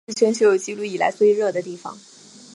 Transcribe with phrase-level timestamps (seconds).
[0.07, 1.95] 这里亦是全球有纪录以来最热的地方。